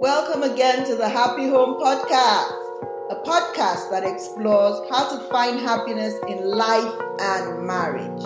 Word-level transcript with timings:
Welcome 0.00 0.44
again 0.44 0.86
to 0.86 0.96
the 0.96 1.10
Happy 1.10 1.46
Home 1.46 1.78
Podcast, 1.78 2.56
a 3.10 3.16
podcast 3.22 3.90
that 3.90 4.02
explores 4.02 4.80
how 4.88 5.14
to 5.14 5.28
find 5.28 5.60
happiness 5.60 6.14
in 6.26 6.42
life 6.42 6.94
and 7.20 7.66
marriage. 7.66 8.22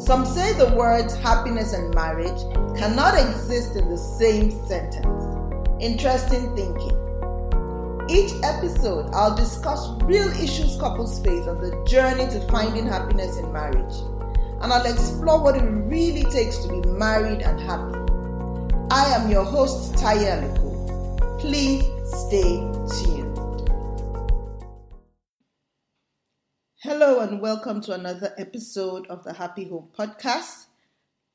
Some 0.00 0.26
say 0.26 0.52
the 0.54 0.74
words 0.74 1.14
happiness 1.14 1.74
and 1.74 1.94
marriage 1.94 2.36
cannot 2.76 3.14
exist 3.20 3.76
in 3.76 3.88
the 3.88 3.96
same 3.96 4.50
sentence. 4.66 5.24
Interesting 5.80 6.56
thinking. 6.56 6.98
Each 8.10 8.32
episode, 8.42 9.08
I'll 9.14 9.36
discuss 9.36 9.88
real 10.02 10.26
issues 10.42 10.76
couples 10.80 11.20
face 11.20 11.46
on 11.46 11.60
the 11.60 11.84
journey 11.86 12.26
to 12.32 12.40
finding 12.50 12.84
happiness 12.84 13.36
in 13.36 13.52
marriage. 13.52 13.94
And 14.60 14.72
I'll 14.72 14.92
explore 14.92 15.40
what 15.40 15.54
it 15.56 15.62
really 15.62 16.24
takes 16.32 16.58
to 16.64 16.68
be 16.68 16.80
married 16.88 17.42
and 17.42 17.60
happy. 17.60 17.96
I 18.90 19.14
am 19.14 19.30
your 19.30 19.44
host, 19.44 19.94
Taiye 19.94 20.42
Aluko. 20.42 20.65
Please 21.46 21.84
stay 22.06 22.58
tuned. 22.90 23.38
Hello, 26.82 27.20
and 27.20 27.40
welcome 27.40 27.80
to 27.82 27.92
another 27.92 28.34
episode 28.36 29.06
of 29.06 29.22
the 29.22 29.32
Happy 29.32 29.68
Home 29.68 29.88
Podcast. 29.96 30.66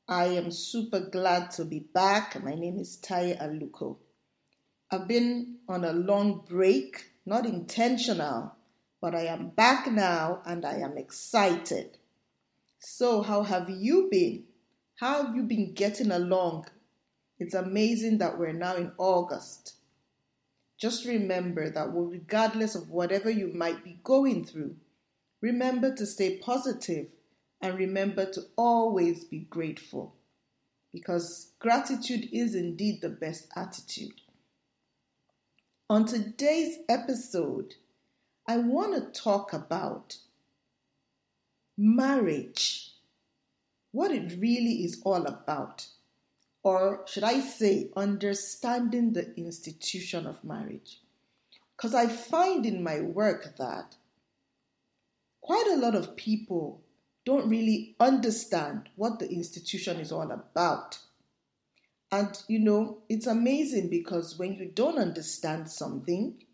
I 0.06 0.26
am 0.26 0.50
super 0.50 1.00
glad 1.00 1.50
to 1.52 1.64
be 1.64 1.78
back. 1.78 2.44
My 2.44 2.54
name 2.54 2.78
is 2.78 2.98
Taiye 3.02 3.40
Aluko. 3.40 3.96
I've 4.90 5.08
been 5.08 5.60
on 5.66 5.82
a 5.82 5.94
long 5.94 6.44
break, 6.46 7.12
not 7.24 7.46
intentional, 7.46 8.54
but 9.00 9.14
I 9.14 9.22
am 9.22 9.48
back 9.48 9.90
now 9.90 10.42
and 10.44 10.66
I 10.66 10.74
am 10.74 10.98
excited. 10.98 11.96
So, 12.80 13.22
how 13.22 13.44
have 13.44 13.70
you 13.70 14.08
been? 14.10 14.44
How 14.96 15.24
have 15.24 15.34
you 15.34 15.44
been 15.44 15.72
getting 15.72 16.10
along? 16.10 16.66
It's 17.38 17.54
amazing 17.54 18.18
that 18.18 18.38
we're 18.38 18.52
now 18.52 18.76
in 18.76 18.92
August. 18.98 19.76
Just 20.82 21.04
remember 21.04 21.70
that 21.70 21.90
regardless 21.94 22.74
of 22.74 22.90
whatever 22.90 23.30
you 23.30 23.46
might 23.54 23.84
be 23.84 24.00
going 24.02 24.44
through, 24.44 24.74
remember 25.40 25.94
to 25.94 26.04
stay 26.04 26.38
positive 26.38 27.06
and 27.60 27.78
remember 27.78 28.28
to 28.32 28.40
always 28.56 29.22
be 29.22 29.46
grateful 29.48 30.16
because 30.92 31.52
gratitude 31.60 32.28
is 32.32 32.56
indeed 32.56 33.00
the 33.00 33.08
best 33.08 33.46
attitude. 33.54 34.22
On 35.88 36.04
today's 36.04 36.78
episode, 36.88 37.76
I 38.48 38.56
want 38.56 39.14
to 39.14 39.20
talk 39.20 39.52
about 39.52 40.16
marriage, 41.78 42.90
what 43.92 44.10
it 44.10 44.36
really 44.36 44.82
is 44.82 45.00
all 45.04 45.26
about, 45.26 45.86
or 46.62 47.04
should 47.06 47.24
I 47.24 47.40
say, 47.40 47.90
understanding 47.96 49.12
the 49.12 49.34
institution 49.36 50.26
of 50.26 50.44
marriage. 50.44 51.00
Because 51.76 51.94
I 51.94 52.06
find 52.06 52.64
in 52.64 52.82
my 52.82 53.00
work 53.00 53.56
that 53.58 53.96
quite 55.40 55.66
a 55.72 55.76
lot 55.76 55.96
of 55.96 56.16
people 56.16 56.82
don't 57.24 57.48
really 57.48 57.96
understand 57.98 58.88
what 58.96 59.18
the 59.18 59.28
institution 59.30 59.98
is 59.98 60.12
all 60.12 60.30
about. 60.30 60.98
And 62.10 62.40
you 62.46 62.58
know, 62.58 62.98
it's 63.08 63.26
amazing 63.26 63.88
because 63.88 64.38
when 64.38 64.54
you 64.54 64.66
don't 64.66 64.98
understand 64.98 65.70
something 65.70 66.44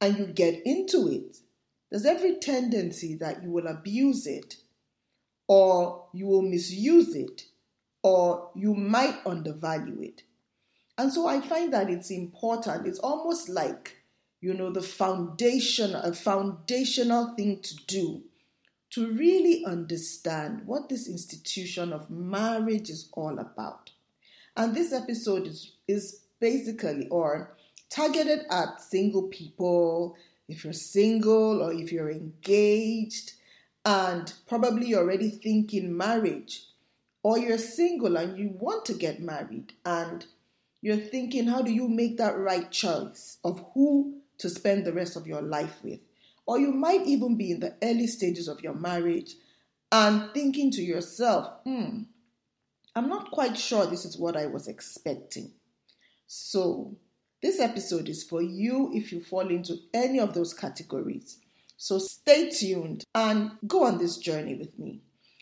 and 0.00 0.18
you 0.18 0.26
get 0.26 0.62
into 0.64 1.08
it, 1.08 1.38
there's 1.90 2.04
every 2.04 2.36
tendency 2.36 3.14
that 3.16 3.42
you 3.42 3.50
will 3.50 3.66
abuse 3.66 4.26
it 4.26 4.56
or 5.48 6.04
you 6.12 6.26
will 6.26 6.42
misuse 6.42 7.14
it 7.14 7.46
or 8.08 8.48
you 8.54 8.74
might 8.74 9.18
undervalue 9.26 10.00
it. 10.00 10.22
And 10.96 11.12
so 11.12 11.26
I 11.26 11.42
find 11.42 11.74
that 11.74 11.90
it's 11.90 12.10
important. 12.10 12.86
It's 12.86 12.98
almost 13.00 13.50
like, 13.50 13.98
you 14.40 14.54
know, 14.54 14.70
the 14.72 14.80
foundation, 14.80 15.94
a 15.94 16.14
foundational 16.14 17.34
thing 17.36 17.60
to 17.60 17.76
do 17.86 18.22
to 18.92 19.12
really 19.12 19.62
understand 19.66 20.62
what 20.64 20.88
this 20.88 21.06
institution 21.06 21.92
of 21.92 22.08
marriage 22.08 22.88
is 22.88 23.10
all 23.12 23.38
about. 23.38 23.90
And 24.56 24.74
this 24.74 24.94
episode 24.94 25.46
is, 25.46 25.72
is 25.86 26.20
basically 26.40 27.08
or 27.08 27.54
targeted 27.90 28.46
at 28.50 28.80
single 28.80 29.24
people, 29.24 30.16
if 30.48 30.64
you're 30.64 30.72
single 30.72 31.62
or 31.62 31.74
if 31.74 31.92
you're 31.92 32.10
engaged 32.10 33.34
and 33.84 34.32
probably 34.48 34.94
already 34.94 35.28
thinking 35.28 35.94
marriage, 35.94 36.64
or 37.22 37.38
you're 37.38 37.58
single 37.58 38.16
and 38.16 38.38
you 38.38 38.50
want 38.58 38.84
to 38.86 38.94
get 38.94 39.20
married 39.20 39.72
and 39.84 40.24
you're 40.80 40.96
thinking, 40.96 41.46
how 41.46 41.62
do 41.62 41.72
you 41.72 41.88
make 41.88 42.18
that 42.18 42.38
right 42.38 42.70
choice 42.70 43.38
of 43.44 43.64
who 43.74 44.20
to 44.38 44.48
spend 44.48 44.84
the 44.84 44.92
rest 44.92 45.16
of 45.16 45.26
your 45.26 45.42
life 45.42 45.78
with? 45.82 46.00
Or 46.46 46.58
you 46.58 46.72
might 46.72 47.06
even 47.06 47.36
be 47.36 47.50
in 47.50 47.60
the 47.60 47.76
early 47.82 48.06
stages 48.06 48.48
of 48.48 48.62
your 48.62 48.74
marriage 48.74 49.34
and 49.90 50.30
thinking 50.32 50.70
to 50.72 50.82
yourself, 50.82 51.52
hmm, 51.64 52.02
I'm 52.94 53.08
not 53.08 53.30
quite 53.30 53.56
sure 53.56 53.86
this 53.86 54.04
is 54.04 54.18
what 54.18 54.36
I 54.36 54.46
was 54.46 54.68
expecting. 54.68 55.52
So, 56.26 56.96
this 57.42 57.60
episode 57.60 58.08
is 58.08 58.24
for 58.24 58.42
you 58.42 58.90
if 58.92 59.12
you 59.12 59.22
fall 59.22 59.48
into 59.48 59.76
any 59.94 60.18
of 60.18 60.34
those 60.34 60.52
categories. 60.52 61.38
So, 61.76 61.98
stay 61.98 62.50
tuned 62.50 63.04
and 63.14 63.52
go 63.66 63.84
on 63.84 63.98
this 63.98 64.18
journey 64.18 64.54
with 64.54 64.78
me. 64.78 65.00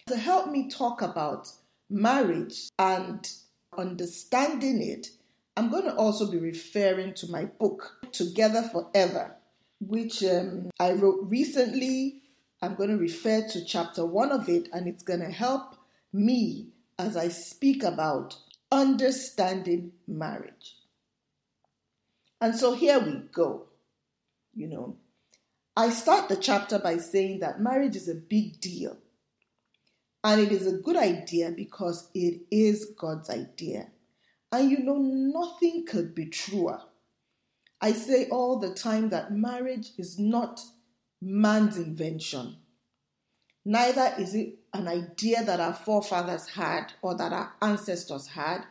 To 0.09 0.17
help 0.17 0.51
me 0.51 0.69
talk 0.69 1.03
about 1.03 1.49
marriage 1.89 2.69
and 2.79 3.29
understanding 3.77 4.83
it, 4.83 5.09
I'm 5.57 5.71
going 5.71 5.85
to 5.85 5.95
also 5.95 6.31
be 6.31 6.39
referring 6.39 7.15
to 7.15 7.31
my 7.31 7.45
book, 7.45 7.99
Together 8.13 8.63
Forever, 8.63 9.37
which 9.81 10.23
um, 10.25 10.71
I 10.79 10.93
wrote 10.93 11.21
recently. 11.29 12.23
I'm 12.63 12.75
going 12.75 12.91
to 12.91 12.97
refer 12.97 13.47
to 13.49 13.65
chapter 13.65 14.05
one 14.05 14.33
of 14.33 14.49
it, 14.49 14.69
and 14.73 14.87
it's 14.87 15.03
going 15.03 15.21
to 15.21 15.31
help 15.31 15.77
me 16.13 16.69
as 16.99 17.17
I 17.17 17.29
speak 17.29 17.83
about 17.83 18.37
understanding 18.73 19.93
marriage. 20.07 20.77
And 22.41 22.55
so 22.55 22.75
here 22.75 22.99
we 22.99 23.23
go. 23.33 23.67
You 24.55 24.69
know, 24.69 24.97
I 25.77 25.91
start 25.91 26.29
the 26.29 26.37
chapter 26.37 26.79
by 26.79 26.97
saying 26.99 27.41
that 27.41 27.61
marriage 27.61 27.97
is 27.97 28.09
a 28.09 28.15
big 28.15 28.61
deal. 28.61 28.97
And 30.27 30.41
it 30.41 30.51
is 30.51 30.67
a 30.67 30.79
good 30.79 30.97
idea 30.97 31.53
because 31.53 32.11
it 32.13 32.41
is 32.51 32.95
God's 32.99 33.31
idea. 33.31 33.87
And 34.51 34.73
you 34.73 34.81
know, 34.81 34.99
nothing 34.99 35.87
could 35.87 36.17
be 36.17 36.27
truer. 36.27 36.81
I 37.81 37.93
say 37.93 38.29
all 38.29 38.59
the 38.59 38.75
time 38.75 39.11
that 39.11 39.33
marriage 39.33 39.91
is 39.97 40.19
not 40.19 40.61
man's 41.23 41.77
invention. 41.77 42.57
Neither 43.65 44.15
is 44.19 44.35
it 44.35 44.59
an 44.75 44.89
idea 44.89 45.45
that 45.45 45.61
our 45.61 45.75
forefathers 45.75 46.49
had 46.49 46.93
or 47.03 47.17
that 47.17 47.33
our 47.33 47.53
ancestors 47.63 48.27
had. 48.27 48.65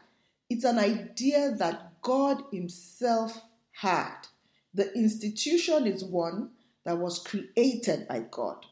It's 0.50 0.66
an 0.66 0.78
idea 0.78 1.52
that 1.52 2.02
God 2.02 2.44
Himself 2.52 3.40
had. 3.72 4.28
The 4.74 4.92
institution 4.94 5.88
is 5.88 6.04
one 6.04 6.50
that 6.84 6.98
was 6.98 7.20
created 7.20 8.10
by 8.10 8.26
God. 8.30 8.66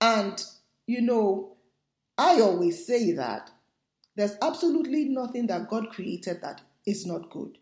And, 0.00 0.40
you 0.86 1.02
know, 1.02 1.53
I 2.16 2.40
always 2.40 2.86
say 2.86 3.12
that 3.12 3.50
there's 4.16 4.36
absolutely 4.40 5.08
nothing 5.08 5.48
that 5.48 5.68
God 5.68 5.90
created 5.90 6.40
that 6.42 6.60
is 6.86 7.06
not 7.06 7.30
good. 7.30 7.58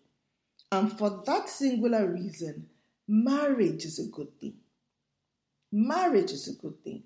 And 0.71 0.97
for 0.99 1.23
that 1.27 1.49
singular 1.49 2.07
reason, 2.07 2.69
marriage 3.09 3.85
is 3.85 3.99
a 3.99 4.11
good 4.11 4.39
thing. 4.41 4.55
Marriage 5.71 6.33
is 6.33 6.49
a 6.49 6.61
good 6.61 6.83
thing. 6.85 7.03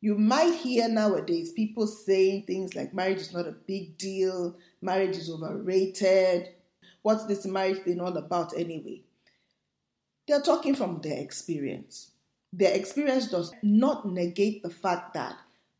You 0.00 0.18
might 0.18 0.54
hear 0.54 0.86
nowadays 0.88 1.52
people 1.52 1.86
saying 1.86 2.42
things 2.42 2.74
like 2.74 2.92
marriage 2.92 3.20
is 3.20 3.32
not 3.32 3.48
a 3.48 3.52
big 3.52 3.96
deal, 3.96 4.54
marriage 4.82 5.16
is 5.16 5.30
overrated. 5.30 6.50
What's 7.00 7.24
this 7.24 7.46
marriage 7.46 7.84
thing 7.84 8.00
all 8.00 8.14
about 8.16 8.52
anyway? 8.54 9.00
They're 10.28 10.42
talking 10.42 10.74
from 10.74 11.00
their 11.00 11.18
experience. 11.18 12.10
Their 12.52 12.74
experience 12.74 13.30
does 13.30 13.52
not 13.62 14.06
negate 14.06 14.62
the 14.62 14.70
fact 14.70 15.14
that 15.14 15.36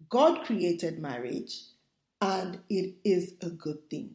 God 0.09 0.45
created 0.45 0.99
marriage 0.99 1.61
and 2.21 2.59
it 2.69 2.95
is 3.05 3.35
a 3.43 3.51
good 3.51 3.89
thing. 3.91 4.15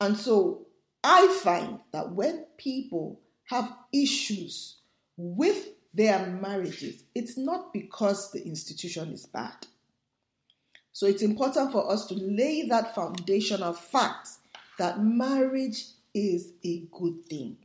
And 0.00 0.16
so 0.16 0.66
I 1.04 1.28
find 1.42 1.80
that 1.92 2.12
when 2.12 2.46
people 2.56 3.20
have 3.44 3.72
issues 3.92 4.76
with 5.16 5.68
their 5.94 6.26
marriages, 6.26 7.04
it's 7.14 7.36
not 7.36 7.72
because 7.72 8.30
the 8.30 8.44
institution 8.44 9.12
is 9.12 9.26
bad. 9.26 9.66
So 10.92 11.06
it's 11.06 11.22
important 11.22 11.72
for 11.72 11.90
us 11.90 12.06
to 12.06 12.14
lay 12.14 12.66
that 12.68 12.94
foundation 12.94 13.62
of 13.62 13.78
facts 13.78 14.38
that 14.78 15.02
marriage 15.02 15.84
is 16.14 16.52
a 16.64 16.84
good 16.90 17.24
thing. 17.26 17.56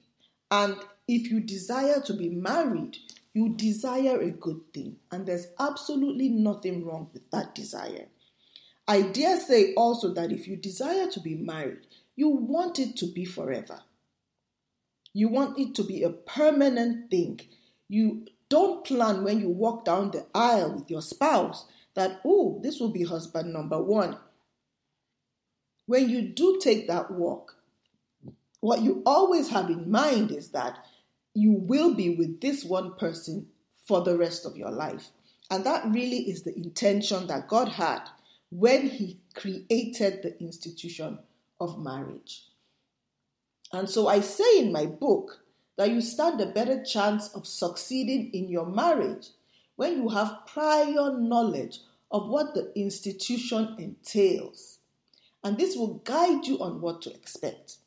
And 0.51 0.75
if 1.07 1.31
you 1.31 1.39
desire 1.39 1.99
to 2.01 2.13
be 2.13 2.29
married, 2.29 2.97
you 3.33 3.55
desire 3.55 4.19
a 4.21 4.29
good 4.29 4.61
thing. 4.73 4.97
And 5.11 5.25
there's 5.25 5.47
absolutely 5.59 6.29
nothing 6.29 6.85
wrong 6.85 7.09
with 7.13 7.29
that 7.31 7.55
desire. 7.55 8.07
I 8.87 9.01
dare 9.01 9.39
say 9.39 9.73
also 9.75 10.13
that 10.13 10.31
if 10.31 10.47
you 10.47 10.55
desire 10.55 11.09
to 11.11 11.19
be 11.19 11.35
married, 11.35 11.87
you 12.15 12.29
want 12.29 12.79
it 12.79 12.95
to 12.97 13.07
be 13.11 13.25
forever. 13.25 13.81
You 15.13 15.29
want 15.29 15.59
it 15.59 15.75
to 15.75 15.83
be 15.83 16.03
a 16.03 16.09
permanent 16.09 17.09
thing. 17.09 17.39
You 17.87 18.25
don't 18.49 18.85
plan 18.85 19.23
when 19.23 19.39
you 19.39 19.49
walk 19.49 19.85
down 19.85 20.11
the 20.11 20.25
aisle 20.33 20.73
with 20.73 20.89
your 20.89 21.01
spouse 21.01 21.65
that, 21.95 22.21
oh, 22.25 22.59
this 22.61 22.79
will 22.79 22.89
be 22.89 23.03
husband 23.03 23.53
number 23.53 23.81
one. 23.81 24.17
When 25.85 26.09
you 26.09 26.21
do 26.21 26.59
take 26.61 26.87
that 26.87 27.11
walk, 27.11 27.55
what 28.59 28.81
you 28.81 29.01
always 29.05 29.49
have 29.49 29.69
in 29.69 29.91
mind 29.91 30.31
is 30.31 30.49
that 30.49 30.85
you 31.33 31.51
will 31.51 31.93
be 31.93 32.09
with 32.09 32.41
this 32.41 32.63
one 32.63 32.95
person 32.95 33.47
for 33.85 34.01
the 34.01 34.17
rest 34.17 34.45
of 34.45 34.55
your 34.57 34.71
life. 34.71 35.09
And 35.49 35.65
that 35.65 35.85
really 35.87 36.29
is 36.29 36.43
the 36.43 36.55
intention 36.55 37.27
that 37.27 37.47
God 37.47 37.69
had 37.69 38.07
when 38.49 38.87
He 38.87 39.19
created 39.33 40.21
the 40.21 40.39
institution 40.39 41.19
of 41.59 41.83
marriage. 41.83 42.43
And 43.71 43.89
so 43.89 44.07
I 44.07 44.21
say 44.21 44.59
in 44.59 44.71
my 44.71 44.85
book 44.85 45.43
that 45.77 45.89
you 45.89 46.01
stand 46.01 46.39
a 46.39 46.45
better 46.45 46.83
chance 46.83 47.29
of 47.29 47.47
succeeding 47.47 48.29
in 48.31 48.49
your 48.49 48.67
marriage 48.67 49.29
when 49.75 49.97
you 49.97 50.09
have 50.09 50.45
prior 50.45 51.17
knowledge 51.17 51.79
of 52.11 52.29
what 52.29 52.53
the 52.53 52.71
institution 52.75 53.75
entails. 53.79 54.77
And 55.43 55.57
this 55.57 55.75
will 55.75 55.95
guide 56.05 56.45
you 56.45 56.59
on 56.59 56.79
what 56.79 57.01
to 57.01 57.13
expect. 57.13 57.77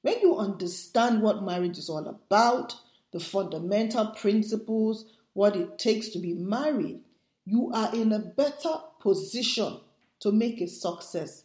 When 0.00 0.20
you 0.20 0.36
understand 0.38 1.20
what 1.20 1.44
marriage 1.44 1.78
is 1.78 1.90
all 1.90 2.08
about, 2.08 2.74
the 3.12 3.20
fundamental 3.20 4.08
principles, 4.08 5.06
what 5.32 5.56
it 5.56 5.78
takes 5.78 6.08
to 6.10 6.18
be 6.18 6.34
married, 6.34 7.00
you 7.44 7.70
are 7.72 7.94
in 7.94 8.12
a 8.12 8.18
better 8.18 8.74
position 9.00 9.78
to 10.20 10.32
make 10.32 10.60
a 10.60 10.66
success 10.66 11.44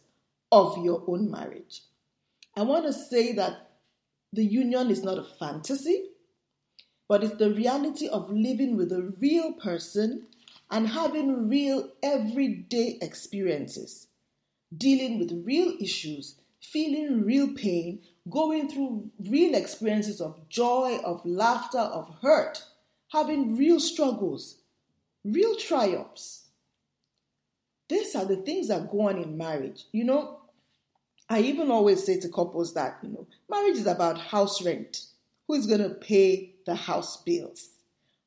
of 0.50 0.76
your 0.84 1.02
own 1.06 1.30
marriage. 1.30 1.82
I 2.56 2.62
want 2.62 2.84
to 2.86 2.92
say 2.92 3.32
that 3.34 3.70
the 4.32 4.44
union 4.44 4.90
is 4.90 5.02
not 5.02 5.18
a 5.18 5.24
fantasy, 5.38 6.06
but 7.08 7.22
it's 7.22 7.36
the 7.36 7.52
reality 7.52 8.08
of 8.08 8.30
living 8.30 8.76
with 8.76 8.92
a 8.92 9.12
real 9.20 9.52
person 9.52 10.26
and 10.70 10.88
having 10.88 11.48
real 11.48 11.90
everyday 12.02 12.98
experiences, 13.02 14.08
dealing 14.74 15.18
with 15.18 15.44
real 15.44 15.74
issues, 15.78 16.36
feeling 16.60 17.22
real 17.22 17.52
pain, 17.54 18.00
going 18.30 18.68
through 18.68 19.10
real 19.28 19.54
experiences 19.54 20.20
of 20.20 20.48
joy, 20.48 20.98
of 21.04 21.24
laughter, 21.24 21.78
of 21.78 22.14
hurt, 22.22 22.62
having 23.08 23.56
real 23.56 23.80
struggles, 23.80 24.58
real 25.24 25.56
triumphs. 25.56 26.48
These 27.88 28.14
are 28.14 28.24
the 28.24 28.36
things 28.36 28.68
that 28.68 28.90
go 28.90 29.08
on 29.08 29.18
in 29.18 29.36
marriage. 29.36 29.84
You 29.92 30.04
know, 30.04 30.40
I 31.28 31.40
even 31.40 31.70
always 31.70 32.04
say 32.04 32.18
to 32.20 32.28
couples 32.28 32.74
that, 32.74 32.98
you 33.02 33.10
know, 33.10 33.26
marriage 33.50 33.76
is 33.76 33.86
about 33.86 34.18
house 34.18 34.64
rent. 34.64 35.06
Who 35.46 35.54
is 35.54 35.66
going 35.66 35.82
to 35.82 35.90
pay 35.90 36.54
the 36.64 36.74
house 36.74 37.18
bills? 37.18 37.70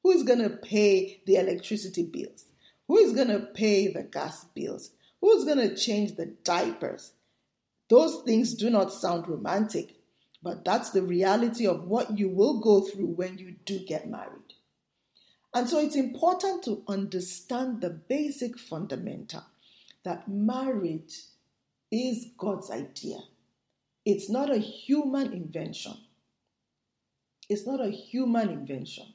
Who 0.03 0.11
is 0.11 0.23
going 0.23 0.39
to 0.39 0.49
pay 0.49 1.21
the 1.25 1.37
electricity 1.37 2.03
bills? 2.03 2.45
Who 2.87 2.97
is 2.97 3.13
going 3.13 3.29
to 3.29 3.39
pay 3.39 3.87
the 3.87 4.03
gas 4.03 4.43
bills? 4.53 4.91
Who 5.21 5.35
is 5.35 5.45
going 5.45 5.57
to 5.57 5.75
change 5.75 6.15
the 6.15 6.27
diapers? 6.43 7.13
Those 7.89 8.23
things 8.23 8.53
do 8.53 8.69
not 8.69 8.93
sound 8.93 9.27
romantic, 9.27 9.95
but 10.41 10.65
that's 10.65 10.89
the 10.91 11.01
reality 11.01 11.67
of 11.67 11.87
what 11.87 12.17
you 12.17 12.29
will 12.29 12.59
go 12.59 12.81
through 12.81 13.07
when 13.07 13.37
you 13.37 13.55
do 13.65 13.79
get 13.79 14.09
married. 14.09 14.53
And 15.53 15.69
so 15.69 15.79
it's 15.79 15.95
important 15.95 16.63
to 16.65 16.83
understand 16.87 17.81
the 17.81 17.89
basic 17.89 18.59
fundamental 18.59 19.43
that 20.03 20.27
marriage 20.27 21.15
is 21.91 22.27
God's 22.37 22.69
idea. 22.69 23.17
It's 24.05 24.29
not 24.29 24.53
a 24.53 24.57
human 24.57 25.33
invention. 25.33 25.97
It's 27.49 27.65
not 27.65 27.79
a 27.79 27.89
human 27.89 28.49
invention. 28.49 29.13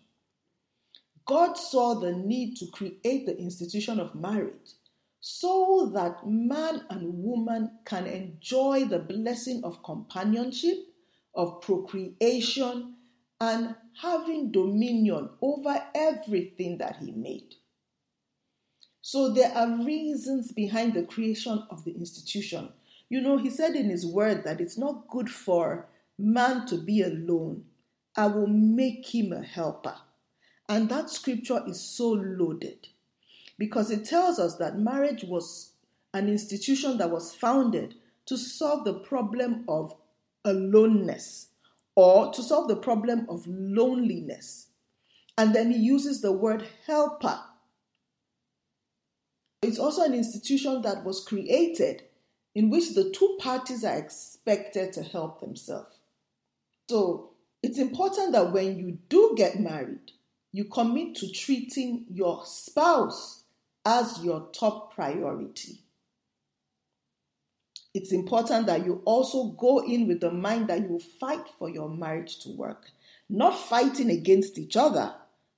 God 1.27 1.55
saw 1.55 1.95
the 1.95 2.13
need 2.13 2.57
to 2.57 2.67
create 2.67 3.27
the 3.27 3.39
institution 3.39 4.01
of 4.01 4.15
marriage 4.15 4.73
so 5.21 5.91
that 5.95 6.27
man 6.27 6.85
and 6.89 7.23
woman 7.23 7.71
can 7.85 8.07
enjoy 8.07 8.87
the 8.87 8.99
blessing 8.99 9.63
of 9.65 9.83
companionship, 9.83 10.79
of 11.35 11.61
procreation, 11.61 12.95
and 13.39 13.75
having 14.01 14.51
dominion 14.51 15.29
over 15.43 15.83
everything 15.95 16.79
that 16.79 16.97
He 16.97 17.13
made. 17.13 17.55
So 19.03 19.33
there 19.33 19.53
are 19.53 19.85
reasons 19.85 20.53
behind 20.53 20.95
the 20.95 21.03
creation 21.03 21.65
of 21.71 21.85
the 21.85 21.93
institution. 21.93 22.71
You 23.11 23.21
know, 23.21 23.37
He 23.37 23.51
said 23.51 23.75
in 23.77 23.91
His 23.91 24.07
word 24.07 24.45
that 24.45 24.61
it's 24.61 24.79
not 24.79 25.09
good 25.09 25.29
for 25.29 25.87
man 26.19 26.67
to 26.67 26.77
be 26.77 27.03
alone. 27.03 27.65
I 28.17 28.27
will 28.27 28.47
make 28.47 29.15
him 29.15 29.33
a 29.33 29.43
helper. 29.43 29.97
And 30.69 30.89
that 30.89 31.11
scripture 31.11 31.63
is 31.67 31.81
so 31.81 32.11
loaded 32.11 32.89
because 33.61 33.91
it 33.91 34.07
tells 34.07 34.39
us 34.39 34.57
that 34.57 34.79
marriage 34.79 35.23
was 35.23 35.75
an 36.15 36.31
institution 36.31 36.97
that 36.97 37.11
was 37.11 37.35
founded 37.35 37.95
to 38.25 38.39
solve 38.39 38.87
the 38.87 38.95
problem 38.95 39.67
of 39.69 39.95
aloneness 40.47 41.49
or 41.95 42.33
to 42.33 42.43
solve 42.43 42.69
the 42.69 42.77
problem 42.77 43.27
of 43.29 43.47
loneliness. 43.47 44.69
And 45.37 45.55
then 45.55 45.71
he 45.71 45.79
uses 45.79 46.23
the 46.23 46.33
word 46.33 46.65
helper. 46.87 47.39
It's 49.61 49.79
also 49.79 50.05
an 50.05 50.15
institution 50.15 50.81
that 50.81 51.05
was 51.05 51.23
created 51.23 52.05
in 52.55 52.71
which 52.71 52.95
the 52.95 53.11
two 53.11 53.37
parties 53.39 53.85
are 53.85 53.99
expected 53.99 54.95
to 54.95 55.03
help 55.03 55.41
themselves. 55.41 55.99
So 56.89 57.33
it's 57.63 57.79
important 57.79 58.33
that 58.33 58.55
when 58.55 58.79
you 58.79 58.97
do 59.11 59.35
get 59.37 59.61
married, 59.61 60.13
you 60.51 60.65
commit 60.65 61.15
to 61.17 61.31
treating 61.31 62.07
your 62.09 62.43
spouse 62.47 63.40
as 63.85 64.23
your 64.23 64.49
top 64.53 64.95
priority. 64.95 65.81
It's 67.93 68.13
important 68.13 68.67
that 68.67 68.85
you 68.85 69.03
also 69.05 69.49
go 69.59 69.79
in 69.79 70.07
with 70.07 70.21
the 70.21 70.31
mind 70.31 70.69
that 70.69 70.81
you 70.81 71.01
fight 71.19 71.47
for 71.59 71.69
your 71.69 71.89
marriage 71.89 72.39
to 72.41 72.51
work. 72.51 72.91
Not 73.29 73.59
fighting 73.59 74.11
against 74.11 74.59
each 74.59 74.77
other, 74.77 75.15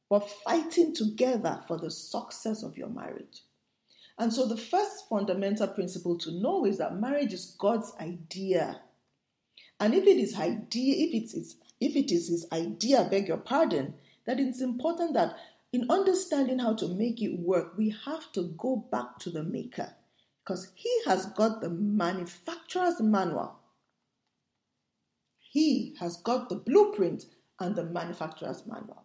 but 0.09 0.31
fighting 0.45 0.95
together 0.95 1.61
for 1.67 1.79
the 1.79 1.91
success 1.91 2.63
of 2.63 2.77
your 2.77 2.89
marriage. 2.89 3.43
And 4.19 4.33
so, 4.33 4.47
the 4.47 4.57
first 4.57 5.09
fundamental 5.09 5.69
principle 5.69 6.19
to 6.19 6.31
know 6.31 6.67
is 6.67 6.79
that 6.79 7.01
marriage 7.01 7.33
is 7.33 7.57
God's 7.59 7.93
idea. 7.99 8.81
And 9.81 9.95
if 9.95 10.05
it 10.05 10.19
is 10.19 10.39
idea, 10.39 11.09
if 11.09 11.15
it 11.15 11.37
is 11.37 11.57
if 11.81 11.97
it 11.97 12.13
is 12.13 12.29
his 12.29 12.47
idea, 12.53 13.09
beg 13.11 13.27
your 13.27 13.39
pardon, 13.39 13.95
that 14.27 14.39
it's 14.39 14.61
important 14.61 15.15
that 15.15 15.37
in 15.73 15.91
understanding 15.91 16.59
how 16.59 16.75
to 16.75 16.89
make 16.89 17.23
it 17.23 17.39
work, 17.39 17.77
we 17.79 17.95
have 18.05 18.31
to 18.33 18.55
go 18.59 18.77
back 18.91 19.19
to 19.21 19.31
the 19.31 19.43
maker 19.43 19.95
because 20.45 20.71
he 20.75 20.91
has 21.07 21.27
got 21.27 21.61
the 21.61 21.71
manufacturer's 21.71 23.01
manual. 23.01 23.57
He 25.39 25.95
has 26.01 26.17
got 26.19 26.49
the 26.49 26.57
blueprint 26.57 27.25
and 27.59 27.77
the 27.77 27.85
manufacturer's 27.85 28.67
manual. 28.67 29.05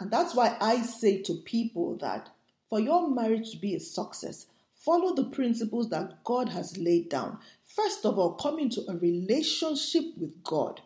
And 0.00 0.10
that's 0.10 0.34
why 0.34 0.56
I 0.60 0.82
say 0.82 1.22
to 1.22 1.34
people 1.44 1.96
that 1.98 2.30
for 2.68 2.80
your 2.80 3.10
marriage 3.10 3.50
to 3.52 3.56
be 3.56 3.74
a 3.74 3.80
success, 3.80 4.46
follow 4.74 5.14
the 5.14 5.24
principles 5.24 5.88
that 5.90 6.22
God 6.24 6.50
has 6.50 6.76
laid 6.76 7.08
down. 7.08 7.38
First 7.64 8.04
of 8.04 8.18
all, 8.18 8.34
come 8.34 8.58
into 8.58 8.82
a 8.88 8.96
relationship 8.96 10.04
with 10.16 10.42
God 10.44 10.82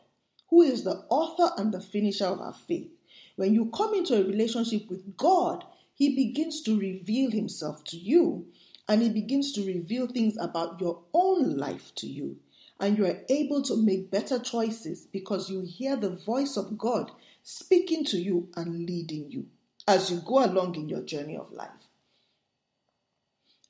who 0.48 0.62
is 0.62 0.84
the 0.84 1.04
author 1.08 1.52
and 1.56 1.72
the 1.72 1.80
finisher 1.80 2.26
of 2.26 2.40
our 2.40 2.52
faith. 2.52 2.90
When 3.36 3.54
you 3.54 3.66
come 3.66 3.94
into 3.94 4.20
a 4.20 4.24
relationship 4.24 4.88
with 4.88 5.16
God, 5.16 5.64
He 5.94 6.14
begins 6.14 6.62
to 6.62 6.78
reveal 6.78 7.30
Himself 7.30 7.84
to 7.84 7.96
you 7.96 8.46
and 8.88 9.02
He 9.02 9.08
begins 9.08 9.52
to 9.52 9.64
reveal 9.64 10.06
things 10.06 10.36
about 10.38 10.80
your 10.80 11.02
own 11.14 11.56
life 11.56 11.94
to 11.96 12.06
you. 12.06 12.36
And 12.80 12.98
you 12.98 13.06
are 13.06 13.20
able 13.28 13.62
to 13.62 13.76
make 13.76 14.10
better 14.10 14.38
choices 14.38 15.06
because 15.06 15.48
you 15.48 15.62
hear 15.62 15.96
the 15.96 16.10
voice 16.10 16.56
of 16.56 16.76
God 16.76 17.12
speaking 17.42 18.04
to 18.06 18.18
you 18.18 18.48
and 18.56 18.86
leading 18.86 19.30
you 19.30 19.46
as 19.86 20.10
you 20.10 20.18
go 20.18 20.44
along 20.44 20.74
in 20.74 20.88
your 20.88 21.02
journey 21.02 21.36
of 21.36 21.52
life. 21.52 21.70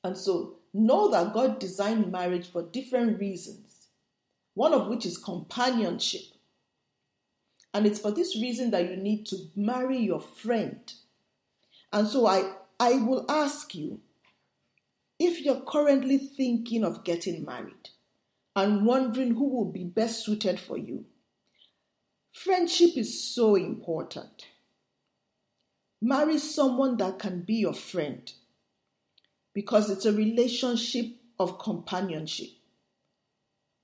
And 0.03 0.17
so, 0.17 0.57
know 0.73 1.09
that 1.11 1.33
God 1.33 1.59
designed 1.59 2.11
marriage 2.11 2.51
for 2.51 2.63
different 2.63 3.19
reasons, 3.19 3.87
one 4.53 4.73
of 4.73 4.87
which 4.87 5.05
is 5.05 5.17
companionship. 5.17 6.32
And 7.73 7.85
it's 7.85 7.99
for 7.99 8.11
this 8.11 8.35
reason 8.35 8.71
that 8.71 8.89
you 8.89 8.95
need 8.95 9.25
to 9.27 9.37
marry 9.55 9.97
your 9.97 10.19
friend. 10.19 10.93
And 11.91 12.07
so 12.07 12.27
I, 12.27 12.53
I 12.79 12.93
will 12.93 13.25
ask 13.29 13.73
you 13.73 14.01
if 15.19 15.41
you're 15.41 15.61
currently 15.61 16.17
thinking 16.17 16.83
of 16.83 17.03
getting 17.03 17.45
married 17.45 17.89
and 18.55 18.85
wondering 18.85 19.35
who 19.35 19.47
will 19.47 19.71
be 19.71 19.83
best 19.83 20.25
suited 20.25 20.59
for 20.59 20.77
you, 20.77 21.05
friendship 22.31 22.97
is 22.97 23.23
so 23.33 23.55
important. 23.55 24.47
Marry 26.01 26.37
someone 26.37 26.97
that 26.97 27.19
can 27.19 27.41
be 27.41 27.55
your 27.55 27.73
friend 27.73 28.31
because 29.53 29.89
it's 29.89 30.05
a 30.05 30.11
relationship 30.11 31.05
of 31.39 31.59
companionship. 31.59 32.49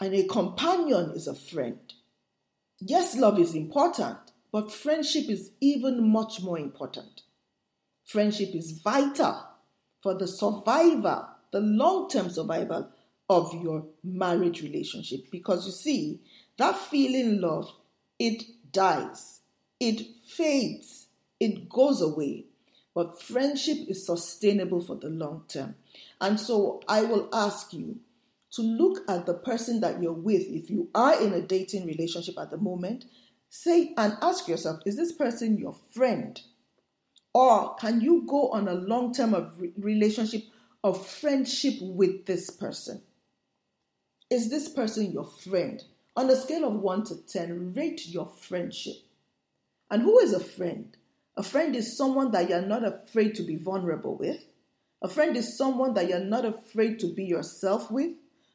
And 0.01 0.13
a 0.13 0.23
companion 0.23 1.11
is 1.15 1.27
a 1.27 1.35
friend. 1.35 1.93
Yes, 2.81 3.15
love 3.17 3.39
is 3.39 3.55
important, 3.55 4.17
but 4.51 4.71
friendship 4.71 5.29
is 5.29 5.51
even 5.59 6.09
much 6.09 6.41
more 6.41 6.57
important. 6.57 7.23
Friendship 8.05 8.55
is 8.55 8.79
vital 8.79 9.45
for 10.01 10.13
the 10.13 10.27
survival, 10.27 11.27
the 11.51 11.59
long 11.59 12.09
term 12.09 12.29
survival 12.29 12.89
of 13.29 13.53
your 13.61 13.85
marriage 14.03 14.61
relationship. 14.61 15.29
Because 15.29 15.65
you 15.65 15.71
see, 15.71 16.19
that 16.57 16.77
feeling 16.77 17.41
love, 17.41 17.69
it 18.17 18.43
dies, 18.71 19.41
it 19.79 20.01
fades, 20.25 21.07
it 21.39 21.69
goes 21.69 22.01
away. 22.01 22.45
But 22.95 23.21
friendship 23.21 23.77
is 23.87 24.05
sustainable 24.05 24.81
for 24.81 24.95
the 24.95 25.09
long 25.09 25.43
term. 25.47 25.75
And 26.19 26.39
so 26.39 26.81
I 26.87 27.03
will 27.03 27.29
ask 27.31 27.71
you 27.73 27.99
to 28.51 28.61
look 28.61 28.99
at 29.09 29.25
the 29.25 29.33
person 29.33 29.79
that 29.81 30.01
you're 30.01 30.13
with. 30.13 30.41
If 30.41 30.69
you 30.69 30.89
are 30.95 31.21
in 31.21 31.33
a 31.33 31.41
dating 31.41 31.85
relationship 31.85 32.35
at 32.39 32.51
the 32.51 32.57
moment, 32.57 33.05
say 33.49 33.93
and 33.97 34.13
ask 34.21 34.47
yourself 34.47 34.79
is 34.85 34.97
this 34.97 35.11
person 35.11 35.57
your 35.57 35.75
friend? 35.93 36.39
Or 37.33 37.75
can 37.75 38.01
you 38.01 38.25
go 38.27 38.49
on 38.49 38.67
a 38.67 38.73
long 38.73 39.13
term 39.13 39.33
of 39.33 39.61
relationship 39.77 40.43
of 40.83 41.05
friendship 41.05 41.75
with 41.81 42.25
this 42.25 42.49
person? 42.49 43.01
Is 44.29 44.49
this 44.49 44.69
person 44.69 45.11
your 45.11 45.25
friend? 45.25 45.83
On 46.15 46.29
a 46.29 46.35
scale 46.35 46.65
of 46.65 46.73
1 46.73 47.05
to 47.05 47.15
10, 47.27 47.73
rate 47.75 48.07
your 48.07 48.27
friendship. 48.27 48.95
And 49.89 50.01
who 50.01 50.19
is 50.19 50.33
a 50.33 50.39
friend? 50.39 50.95
A 51.37 51.43
friend 51.43 51.75
is 51.75 51.95
someone 51.95 52.31
that 52.31 52.49
you're 52.49 52.61
not 52.61 52.83
afraid 52.83 53.35
to 53.35 53.43
be 53.43 53.55
vulnerable 53.55 54.17
with. 54.17 54.43
A 55.01 55.07
friend 55.07 55.37
is 55.37 55.57
someone 55.57 55.93
that 55.93 56.09
you're 56.09 56.19
not 56.19 56.45
afraid 56.45 56.99
to 56.99 57.07
be 57.07 57.23
yourself 57.23 57.89
with. 57.89 58.11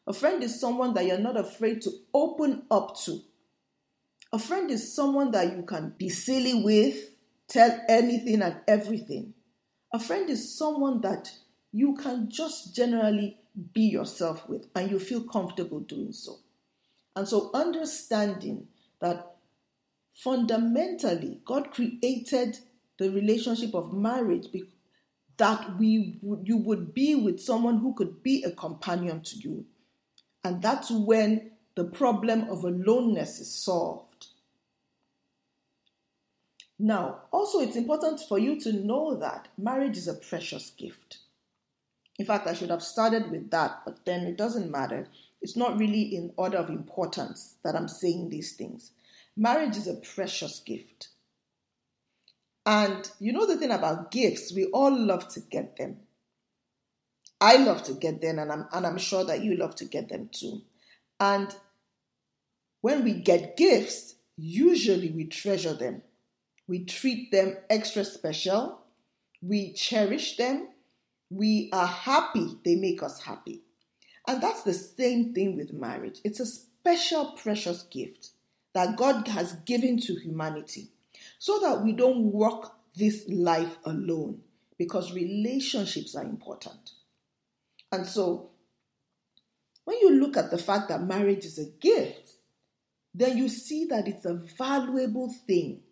A 0.06 0.12
friend 0.12 0.42
is 0.42 0.60
someone 0.60 0.94
that 0.94 1.06
you're 1.06 1.18
not 1.18 1.38
afraid 1.38 1.80
to 1.82 1.90
open 2.12 2.64
up 2.70 2.96
to. 3.04 3.20
A 4.32 4.38
friend 4.38 4.70
is 4.70 4.94
someone 4.94 5.30
that 5.30 5.56
you 5.56 5.62
can 5.62 5.94
be 5.96 6.08
silly 6.08 6.62
with, 6.62 7.10
tell 7.48 7.80
anything 7.88 8.42
and 8.42 8.56
everything. 8.66 9.32
A 9.92 9.98
friend 9.98 10.28
is 10.28 10.58
someone 10.58 11.00
that 11.02 11.30
you 11.72 11.94
can 11.94 12.28
just 12.30 12.74
generally 12.74 13.38
be 13.72 13.82
yourself 13.82 14.48
with 14.48 14.66
and 14.74 14.90
you 14.90 14.98
feel 14.98 15.22
comfortable 15.22 15.80
doing 15.80 16.12
so. 16.12 16.38
And 17.16 17.28
so, 17.28 17.50
understanding 17.54 18.66
that 19.00 19.36
fundamentally 20.14 21.40
God 21.44 21.70
created 21.70 22.58
the 22.98 23.10
relationship 23.10 23.74
of 23.74 23.92
marriage 23.92 24.46
that 25.36 25.78
we 25.78 26.20
you 26.42 26.56
would 26.56 26.94
be 26.94 27.14
with 27.14 27.40
someone 27.40 27.78
who 27.78 27.94
could 27.94 28.22
be 28.22 28.42
a 28.44 28.50
companion 28.52 29.20
to 29.22 29.36
you. 29.36 29.66
And 30.44 30.60
that's 30.60 30.90
when 30.90 31.52
the 31.74 31.84
problem 31.84 32.48
of 32.50 32.64
aloneness 32.64 33.40
is 33.40 33.52
solved. 33.52 34.26
Now, 36.78 37.22
also, 37.32 37.60
it's 37.60 37.76
important 37.76 38.20
for 38.28 38.38
you 38.38 38.60
to 38.60 38.72
know 38.72 39.16
that 39.16 39.48
marriage 39.56 39.96
is 39.96 40.06
a 40.06 40.14
precious 40.14 40.70
gift. 40.70 41.18
In 42.18 42.26
fact, 42.26 42.46
I 42.46 42.54
should 42.54 42.70
have 42.70 42.82
started 42.82 43.30
with 43.30 43.50
that, 43.50 43.80
but 43.84 44.04
then 44.04 44.26
it 44.26 44.36
doesn't 44.36 44.70
matter. 44.70 45.08
It's 45.40 45.56
not 45.56 45.78
really 45.78 46.02
in 46.02 46.32
order 46.36 46.58
of 46.58 46.68
importance 46.68 47.56
that 47.64 47.74
I'm 47.74 47.88
saying 47.88 48.28
these 48.28 48.52
things. 48.52 48.92
Marriage 49.36 49.76
is 49.76 49.88
a 49.88 49.94
precious 49.94 50.60
gift. 50.60 51.08
And 52.66 53.10
you 53.18 53.32
know 53.32 53.46
the 53.46 53.56
thing 53.56 53.70
about 53.70 54.10
gifts, 54.10 54.52
we 54.54 54.66
all 54.66 54.96
love 54.96 55.28
to 55.34 55.40
get 55.40 55.76
them. 55.76 55.98
I 57.44 57.56
love 57.56 57.82
to 57.82 57.92
get 57.92 58.22
them, 58.22 58.38
and 58.38 58.50
I'm, 58.50 58.66
and 58.72 58.86
I'm 58.86 58.96
sure 58.96 59.22
that 59.26 59.44
you 59.44 59.54
love 59.58 59.74
to 59.76 59.84
get 59.84 60.08
them 60.08 60.30
too. 60.32 60.62
And 61.20 61.54
when 62.80 63.04
we 63.04 63.12
get 63.12 63.58
gifts, 63.58 64.14
usually 64.38 65.10
we 65.10 65.26
treasure 65.26 65.74
them. 65.74 66.00
We 66.66 66.86
treat 66.86 67.30
them 67.32 67.58
extra 67.68 68.02
special. 68.02 68.80
We 69.42 69.74
cherish 69.74 70.38
them. 70.38 70.68
We 71.28 71.68
are 71.74 71.86
happy 71.86 72.56
they 72.64 72.76
make 72.76 73.02
us 73.02 73.20
happy. 73.20 73.60
And 74.26 74.42
that's 74.42 74.62
the 74.62 74.72
same 74.72 75.34
thing 75.34 75.54
with 75.54 75.74
marriage. 75.74 76.20
It's 76.24 76.40
a 76.40 76.46
special, 76.46 77.32
precious 77.32 77.82
gift 77.82 78.30
that 78.72 78.96
God 78.96 79.28
has 79.28 79.52
given 79.66 79.98
to 80.00 80.14
humanity 80.14 80.88
so 81.38 81.58
that 81.58 81.82
we 81.82 81.92
don't 81.92 82.32
walk 82.32 82.74
this 82.96 83.28
life 83.28 83.76
alone 83.84 84.40
because 84.78 85.12
relationships 85.12 86.14
are 86.14 86.24
important. 86.24 86.92
And 87.94 88.06
so, 88.06 88.50
when 89.84 89.98
you 89.98 90.10
look 90.10 90.36
at 90.36 90.50
the 90.50 90.58
fact 90.58 90.88
that 90.88 91.06
marriage 91.06 91.44
is 91.44 91.60
a 91.60 91.70
gift, 91.80 92.32
then 93.14 93.38
you 93.38 93.48
see 93.48 93.84
that 93.84 94.08
it's 94.08 94.24
a 94.24 94.34
valuable 94.34 95.32
thing, 95.46 95.82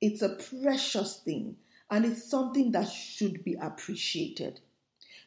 it's 0.00 0.22
a 0.22 0.30
precious 0.30 1.18
thing, 1.18 1.56
and 1.90 2.06
it's 2.06 2.30
something 2.30 2.72
that 2.72 2.88
should 2.88 3.44
be 3.44 3.54
appreciated. 3.60 4.60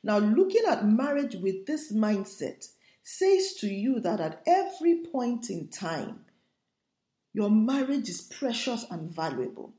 Now, 0.01 0.17
looking 0.17 0.63
at 0.67 0.87
marriage 0.87 1.35
with 1.35 1.67
this 1.67 1.93
mindset 1.93 2.69
says 3.03 3.53
to 3.59 3.67
you 3.67 3.99
that 3.99 4.19
at 4.19 4.41
every 4.47 5.03
point 5.11 5.51
in 5.51 5.67
time, 5.67 6.25
your 7.33 7.51
marriage 7.51 8.09
is 8.09 8.21
precious 8.21 8.83
and 8.89 9.13
valuable. 9.13 9.75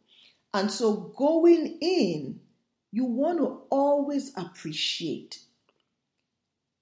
And 0.55 0.71
so 0.71 1.13
going 1.17 1.79
in, 1.81 2.39
you 2.93 3.05
want 3.05 3.39
to 3.39 3.63
always 3.69 4.31
appreciate. 4.37 5.41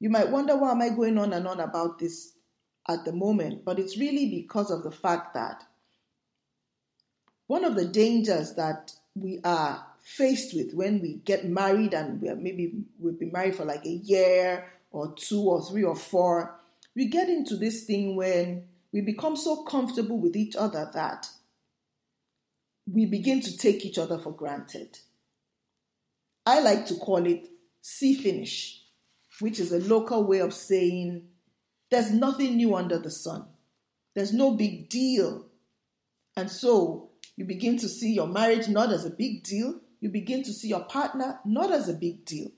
You 0.05 0.11
might 0.11 0.29
wonder 0.29 0.55
why 0.55 0.73
am 0.73 0.83
I 0.83 0.91
going 0.91 1.17
on 1.17 1.33
and 1.33 1.49
on 1.49 1.61
about 1.61 1.99
this 1.99 2.35
at 2.87 3.07
the 3.07 3.13
moment, 3.15 3.65
but 3.65 3.79
it's 3.79 3.97
really 3.97 4.29
because 4.29 4.71
of 4.71 4.83
the 4.83 4.91
fact 4.91 5.33
that 5.33 5.65
one 7.47 7.65
of 7.65 7.75
the 7.75 7.87
dangers 7.87 8.53
that 8.57 8.93
we 9.15 9.41
are 9.45 9.83
faced 10.03 10.55
with 10.55 10.75
when 10.75 11.01
we 11.01 11.23
get 11.25 11.47
married 11.47 11.95
and 11.95 12.21
we 12.21 12.29
are 12.29 12.37
maybe 12.37 12.85
we've 12.99 13.19
been 13.19 13.33
married 13.33 13.57
for 13.57 13.65
like 13.65 13.87
a 13.87 13.93
year 13.93 14.67
or 14.91 15.15
two 15.15 15.41
or 15.41 15.65
three 15.65 15.85
or 15.85 15.97
four, 15.97 16.55
we 16.95 17.07
get 17.07 17.31
into 17.31 17.57
this 17.57 17.85
thing 17.85 18.15
when 18.15 18.65
we 18.93 19.01
become 19.01 19.37
so 19.37 19.63
comfortable 19.63 20.19
with 20.19 20.37
each 20.37 20.55
other 20.55 20.91
that 20.93 21.31
we 22.87 23.07
begin 23.07 23.41
to 23.41 23.57
take 23.57 23.87
each 23.87 23.97
other 23.97 24.19
for 24.19 24.33
granted. 24.33 24.99
I 26.45 26.61
like 26.61 26.85
to 26.89 26.97
call 26.97 27.25
it 27.25 27.49
see 27.81 28.13
finish, 28.15 28.84
which 29.41 29.59
is 29.61 29.73
a 29.73 29.81
local 29.81 30.25
way 30.25 30.39
of 30.39 30.55
saying 30.55 31.29
there's 31.91 32.11
nothing 32.11 32.57
new 32.57 32.75
under 32.75 32.99
the 32.99 33.11
sun. 33.11 33.47
There's 34.15 34.33
no 34.33 34.53
big 34.53 34.89
deal. 34.89 35.47
And 36.37 36.51
so 36.51 37.11
you 37.37 37.45
begin 37.45 37.79
to 37.79 37.89
see 37.89 38.13
your 38.13 38.27
marriage 38.27 38.69
not 38.69 38.93
as 38.93 39.05
a 39.05 39.11
big 39.11 39.43
deal. 39.43 39.81
You 40.01 40.09
begin 40.09 40.43
to 40.45 40.53
see 40.53 40.69
your 40.69 40.85
partner 40.85 41.41
not 41.45 41.73
as 41.73 41.89
a 41.89 41.95
big 41.95 42.25
deal. 42.25 42.51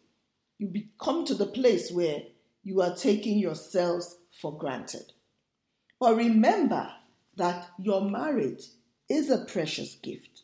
You 0.59 0.73
come 1.01 1.25
to 1.27 1.35
the 1.35 1.47
place 1.47 1.91
where 1.91 2.23
you 2.63 2.81
are 2.81 2.95
taking 2.95 3.39
yourselves 3.39 4.17
for 4.41 4.57
granted. 4.57 5.13
But 6.01 6.17
remember 6.17 6.91
that 7.37 7.69
your 7.79 8.03
marriage 8.03 8.65
is 9.09 9.31
a 9.31 9.45
precious 9.45 9.95
gift. 9.97 10.43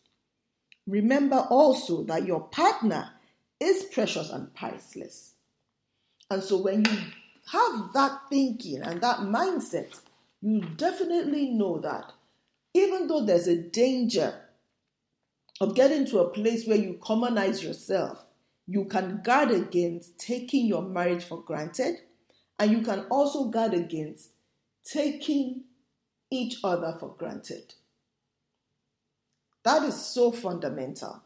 Remember 0.86 1.46
also 1.50 2.04
that 2.04 2.26
your 2.26 2.40
partner 2.48 3.10
is 3.60 3.84
precious 3.84 4.30
and 4.30 4.54
priceless. 4.54 5.31
And 6.32 6.42
so 6.42 6.56
when 6.56 6.82
you 6.82 6.98
have 7.50 7.92
that 7.92 8.22
thinking 8.30 8.80
and 8.80 9.02
that 9.02 9.18
mindset, 9.18 10.00
you 10.40 10.62
definitely 10.62 11.50
know 11.50 11.78
that 11.80 12.10
even 12.72 13.06
though 13.06 13.22
there's 13.26 13.48
a 13.48 13.60
danger 13.60 14.34
of 15.60 15.74
getting 15.74 16.06
to 16.06 16.20
a 16.20 16.30
place 16.30 16.66
where 16.66 16.78
you 16.78 16.98
commonize 17.02 17.62
yourself, 17.62 18.24
you 18.66 18.86
can 18.86 19.20
guard 19.22 19.50
against 19.50 20.18
taking 20.18 20.64
your 20.64 20.80
marriage 20.80 21.22
for 21.22 21.42
granted, 21.42 21.96
and 22.58 22.70
you 22.70 22.80
can 22.80 23.00
also 23.10 23.50
guard 23.50 23.74
against 23.74 24.30
taking 24.90 25.64
each 26.30 26.56
other 26.64 26.96
for 26.98 27.14
granted. 27.18 27.74
That 29.64 29.82
is 29.82 30.02
so 30.02 30.32
fundamental. 30.32 31.22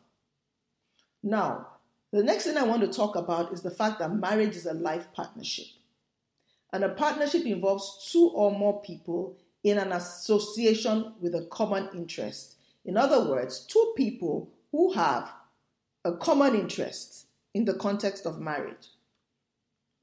Now, 1.22 1.75
the 2.16 2.22
next 2.22 2.44
thing 2.44 2.56
I 2.56 2.64
want 2.64 2.80
to 2.80 2.88
talk 2.88 3.14
about 3.14 3.52
is 3.52 3.60
the 3.60 3.70
fact 3.70 3.98
that 3.98 4.14
marriage 4.14 4.56
is 4.56 4.64
a 4.64 4.72
life 4.72 5.06
partnership. 5.12 5.66
And 6.72 6.82
a 6.82 6.88
partnership 6.88 7.44
involves 7.44 8.10
two 8.10 8.30
or 8.34 8.50
more 8.50 8.80
people 8.80 9.36
in 9.62 9.76
an 9.76 9.92
association 9.92 11.12
with 11.20 11.34
a 11.34 11.46
common 11.50 11.90
interest. 11.94 12.56
In 12.86 12.96
other 12.96 13.28
words, 13.28 13.66
two 13.66 13.92
people 13.96 14.50
who 14.72 14.92
have 14.94 15.30
a 16.04 16.16
common 16.16 16.54
interest 16.54 17.26
in 17.52 17.66
the 17.66 17.74
context 17.74 18.24
of 18.24 18.40
marriage. 18.40 18.88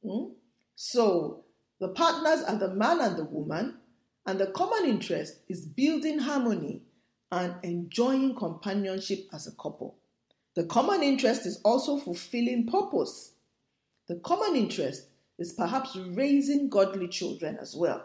Hmm? 0.05 0.33
So, 0.75 1.45
the 1.79 1.89
partners 1.89 2.43
are 2.43 2.57
the 2.57 2.73
man 2.75 3.01
and 3.01 3.17
the 3.17 3.25
woman, 3.25 3.77
and 4.25 4.39
the 4.39 4.47
common 4.47 4.87
interest 4.87 5.39
is 5.49 5.65
building 5.65 6.19
harmony 6.19 6.83
and 7.31 7.55
enjoying 7.63 8.35
companionship 8.35 9.27
as 9.33 9.47
a 9.47 9.51
couple. 9.51 9.95
The 10.55 10.65
common 10.65 11.01
interest 11.01 11.45
is 11.45 11.59
also 11.63 11.97
fulfilling 11.97 12.67
purpose. 12.67 13.33
The 14.07 14.15
common 14.15 14.55
interest 14.55 15.07
is 15.39 15.53
perhaps 15.53 15.95
raising 15.95 16.69
godly 16.69 17.07
children 17.07 17.57
as 17.59 17.75
well. 17.75 18.03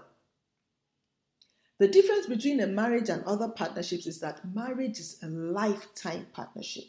The 1.79 1.89
difference 1.89 2.27
between 2.27 2.61
a 2.61 2.67
marriage 2.67 3.09
and 3.09 3.23
other 3.25 3.49
partnerships 3.49 4.07
is 4.07 4.19
that 4.21 4.41
marriage 4.55 4.99
is 4.99 5.19
a 5.23 5.29
lifetime 5.29 6.27
partnership. 6.33 6.85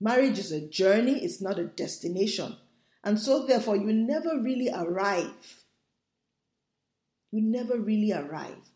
Marriage 0.00 0.38
is 0.38 0.52
a 0.52 0.60
journey, 0.60 1.24
it's 1.24 1.40
not 1.40 1.58
a 1.58 1.64
destination. 1.64 2.56
And 3.02 3.18
so, 3.18 3.46
therefore, 3.46 3.76
you 3.76 3.92
never 3.92 4.38
really 4.40 4.68
arrive. 4.68 5.64
You 7.32 7.40
never 7.40 7.78
really 7.78 8.12
arrive. 8.12 8.70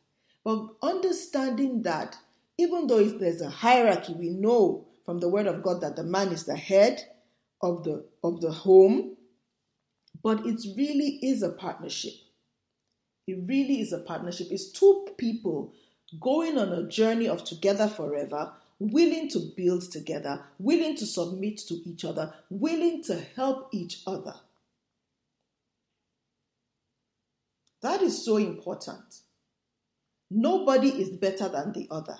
But 0.44 0.68
understanding 0.82 1.82
that 1.82 2.16
even 2.56 2.86
though 2.86 2.98
if 2.98 3.18
there's 3.18 3.40
a 3.40 3.50
hierarchy, 3.50 4.14
we 4.14 4.30
know 4.30 4.86
from 5.10 5.18
the 5.18 5.28
word 5.28 5.48
of 5.48 5.60
God 5.60 5.80
that 5.80 5.96
the 5.96 6.04
man 6.04 6.28
is 6.28 6.44
the 6.44 6.54
head 6.54 7.02
of 7.60 7.82
the 7.82 8.04
of 8.22 8.40
the 8.40 8.52
home, 8.52 9.16
but 10.22 10.46
it 10.46 10.60
really 10.76 11.18
is 11.20 11.42
a 11.42 11.48
partnership. 11.48 12.12
It 13.26 13.40
really 13.44 13.80
is 13.80 13.92
a 13.92 13.98
partnership. 13.98 14.46
It's 14.52 14.70
two 14.70 15.08
people 15.18 15.74
going 16.20 16.56
on 16.58 16.68
a 16.68 16.86
journey 16.86 17.26
of 17.26 17.42
together 17.42 17.88
forever, 17.88 18.52
willing 18.78 19.28
to 19.30 19.40
build 19.56 19.90
together, 19.90 20.44
willing 20.60 20.94
to 20.94 21.06
submit 21.06 21.58
to 21.66 21.74
each 21.84 22.04
other, 22.04 22.32
willing 22.48 23.02
to 23.02 23.20
help 23.34 23.68
each 23.72 24.02
other. 24.06 24.34
That 27.82 28.00
is 28.00 28.24
so 28.24 28.36
important. 28.36 29.22
Nobody 30.30 30.90
is 30.90 31.10
better 31.10 31.48
than 31.48 31.72
the 31.72 31.88
other. 31.90 32.18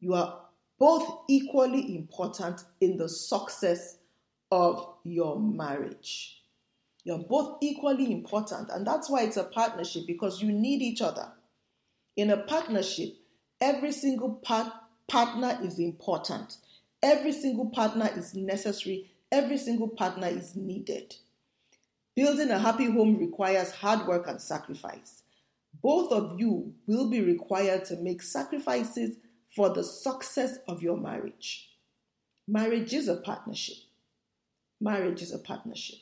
You 0.00 0.14
are 0.14 0.41
both 0.82 1.20
equally 1.28 1.94
important 1.94 2.64
in 2.80 2.96
the 2.96 3.08
success 3.08 3.98
of 4.50 4.84
your 5.04 5.38
marriage. 5.38 6.42
You're 7.04 7.20
both 7.20 7.58
equally 7.62 8.10
important, 8.10 8.68
and 8.68 8.84
that's 8.84 9.08
why 9.08 9.22
it's 9.22 9.36
a 9.36 9.44
partnership 9.44 10.08
because 10.08 10.42
you 10.42 10.50
need 10.50 10.82
each 10.82 11.00
other. 11.00 11.28
In 12.16 12.30
a 12.30 12.36
partnership, 12.36 13.14
every 13.60 13.92
single 13.92 14.30
part, 14.30 14.72
partner 15.06 15.56
is 15.62 15.78
important, 15.78 16.56
every 17.00 17.30
single 17.30 17.70
partner 17.70 18.10
is 18.16 18.34
necessary, 18.34 19.08
every 19.30 19.58
single 19.58 19.88
partner 19.88 20.26
is 20.26 20.56
needed. 20.56 21.14
Building 22.16 22.50
a 22.50 22.58
happy 22.58 22.90
home 22.90 23.18
requires 23.18 23.70
hard 23.70 24.08
work 24.08 24.26
and 24.26 24.40
sacrifice. 24.40 25.22
Both 25.80 26.10
of 26.10 26.40
you 26.40 26.74
will 26.88 27.08
be 27.08 27.20
required 27.20 27.84
to 27.84 27.96
make 27.98 28.20
sacrifices 28.20 29.14
for 29.54 29.68
the 29.68 29.84
success 29.84 30.58
of 30.66 30.82
your 30.82 30.96
marriage. 30.96 31.70
Marriage 32.48 32.92
is 32.92 33.08
a 33.08 33.16
partnership. 33.16 33.76
Marriage 34.80 35.22
is 35.22 35.32
a 35.32 35.38
partnership. 35.38 35.98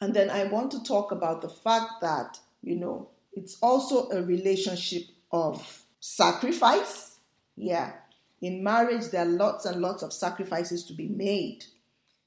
And 0.00 0.14
then 0.14 0.30
I 0.30 0.44
want 0.44 0.70
to 0.72 0.82
talk 0.82 1.12
about 1.12 1.42
the 1.42 1.48
fact 1.48 2.00
that, 2.02 2.38
you 2.62 2.76
know, 2.76 3.10
it's 3.32 3.58
also 3.60 4.08
a 4.10 4.22
relationship 4.22 5.02
of 5.30 5.82
sacrifice. 6.00 7.16
Yeah. 7.56 7.92
In 8.40 8.62
marriage, 8.62 9.08
there 9.10 9.22
are 9.22 9.30
lots 9.30 9.64
and 9.64 9.80
lots 9.80 10.02
of 10.02 10.12
sacrifices 10.12 10.84
to 10.84 10.92
be 10.92 11.08
made. 11.08 11.64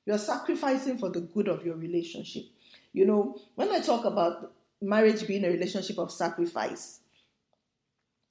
You're 0.05 0.17
sacrificing 0.17 0.98
for 0.98 1.10
the 1.10 1.22
good 1.22 1.48
of 1.48 1.65
your 1.65 1.75
relationship. 1.75 2.46
You 2.93 3.05
know, 3.05 3.39
when 3.55 3.72
I 3.72 3.79
talk 3.79 4.05
about 4.05 4.53
marriage 4.81 5.27
being 5.27 5.46
a 5.46 5.50
relationship 5.50 6.00
of 6.00 6.12
sacrifice, 6.12 6.99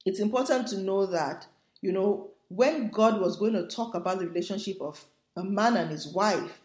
it's 0.08 0.20
important 0.20 0.66
to 0.68 0.78
know 0.78 1.04
that, 1.04 1.46
you 1.82 1.92
know, 1.92 2.30
when 2.48 2.88
God 2.88 3.20
was 3.20 3.36
going 3.36 3.52
to 3.52 3.66
talk 3.66 3.94
about 3.94 4.18
the 4.18 4.26
relationship 4.26 4.80
of 4.80 5.04
a 5.36 5.44
man 5.44 5.76
and 5.76 5.90
his 5.90 6.08
wife, 6.08 6.60